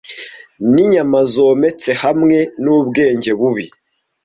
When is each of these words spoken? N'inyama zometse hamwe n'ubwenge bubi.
N'inyama 0.73 1.19
zometse 1.33 1.91
hamwe 2.03 2.37
n'ubwenge 2.63 3.31
bubi. 3.39 3.65